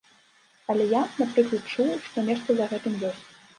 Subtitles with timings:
[0.73, 3.25] Але я, напрыклад, чуў, што нешта за гэтым ёсць.